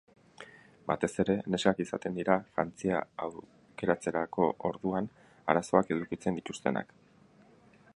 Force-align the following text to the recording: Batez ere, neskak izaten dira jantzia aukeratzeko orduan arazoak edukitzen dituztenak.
Batez 0.91 1.09
ere, 1.23 1.35
neskak 1.55 1.81
izaten 1.85 2.17
dira 2.21 2.39
jantzia 2.57 3.03
aukeratzeko 3.27 4.49
orduan 4.71 5.15
arazoak 5.55 5.97
edukitzen 5.99 6.43
dituztenak. 6.43 6.97